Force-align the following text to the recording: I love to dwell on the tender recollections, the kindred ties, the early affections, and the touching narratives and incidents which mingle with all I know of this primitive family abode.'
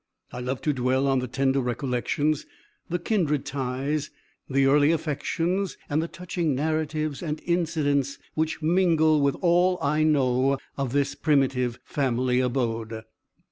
I 0.33 0.39
love 0.39 0.61
to 0.61 0.73
dwell 0.73 1.05
on 1.05 1.19
the 1.19 1.27
tender 1.27 1.59
recollections, 1.61 2.47
the 2.89 2.97
kindred 2.97 3.45
ties, 3.45 4.09
the 4.49 4.65
early 4.65 4.91
affections, 4.91 5.77
and 5.91 6.01
the 6.01 6.07
touching 6.07 6.55
narratives 6.55 7.21
and 7.21 7.39
incidents 7.45 8.17
which 8.33 8.63
mingle 8.63 9.21
with 9.21 9.35
all 9.41 9.77
I 9.79 10.01
know 10.01 10.57
of 10.75 10.93
this 10.93 11.13
primitive 11.13 11.77
family 11.83 12.39
abode.' 12.39 13.03